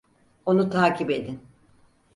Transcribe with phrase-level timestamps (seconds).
[0.45, 1.39] Onu takip edin.